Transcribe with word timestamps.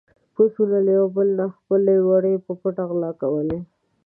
پسونو 0.33 0.77
له 0.85 0.91
يو 0.97 1.07
بل 1.15 1.27
نه 1.39 1.45
خپل 1.55 1.81
وړي 2.07 2.33
په 2.45 2.51
پټه 2.61 2.83
غلا 2.89 3.11
کولې. 3.21 3.59